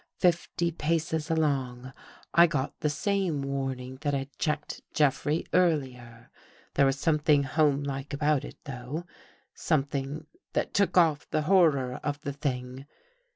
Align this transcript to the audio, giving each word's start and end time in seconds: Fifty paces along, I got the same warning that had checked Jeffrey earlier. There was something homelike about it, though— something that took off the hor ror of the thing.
Fifty 0.17 0.71
paces 0.71 1.29
along, 1.29 1.93
I 2.33 2.47
got 2.47 2.73
the 2.79 2.89
same 2.89 3.43
warning 3.43 3.99
that 4.01 4.15
had 4.15 4.35
checked 4.39 4.81
Jeffrey 4.95 5.45
earlier. 5.53 6.31
There 6.73 6.87
was 6.87 6.99
something 6.99 7.43
homelike 7.43 8.11
about 8.11 8.43
it, 8.43 8.57
though— 8.63 9.05
something 9.53 10.25
that 10.53 10.73
took 10.73 10.97
off 10.97 11.29
the 11.29 11.43
hor 11.43 11.71
ror 11.73 11.99
of 12.03 12.19
the 12.21 12.33
thing. 12.33 12.87